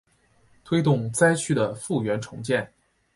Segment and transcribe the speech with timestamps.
[0.63, 2.73] 推动灾区的复原重建